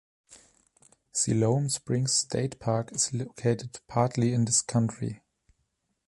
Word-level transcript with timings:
Siloam 1.11 1.69
Springs 1.69 2.13
State 2.15 2.57
Park 2.59 2.91
is 2.91 3.13
located 3.13 3.79
partly 3.87 4.33
in 4.33 4.45
this 4.45 4.63
county. 4.63 5.21